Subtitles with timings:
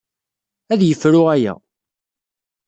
[0.73, 1.53] Ad yefru aya.